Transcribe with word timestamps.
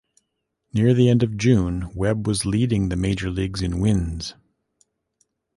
Near 0.73 0.95
the 0.95 1.09
end 1.09 1.21
of 1.21 1.37
June, 1.37 1.93
Webb 1.93 2.25
was 2.25 2.43
leading 2.43 2.89
the 2.89 2.95
major 2.95 3.29
leagues 3.29 3.61
in 3.61 3.79
wins. 3.79 4.33